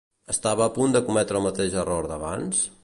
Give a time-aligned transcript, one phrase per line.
[0.33, 2.67] Estava a punt de cometre el mateix error d'abans?